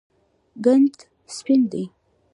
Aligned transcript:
کنجد 0.63 0.99
سپین 1.35 1.61
دي. 1.71 1.83